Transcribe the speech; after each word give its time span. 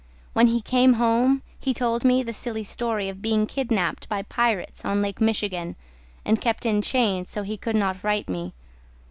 When 0.33 0.47
he 0.47 0.61
came 0.61 0.93
home 0.93 1.43
he 1.59 1.75
told 1.75 2.03
me 2.03 2.23
the 2.23 2.33
silly 2.33 2.63
story 2.63 3.07
Of 3.07 3.21
being 3.21 3.45
kidnapped 3.45 4.09
by 4.09 4.23
pirates 4.23 4.83
on 4.83 4.99
Lake 4.99 5.21
Michigan 5.21 5.75
And 6.25 6.41
kept 6.41 6.65
in 6.65 6.81
chains 6.81 7.29
so 7.29 7.43
he 7.43 7.55
could 7.55 7.75
not 7.75 8.03
write 8.03 8.27
me. 8.27 8.55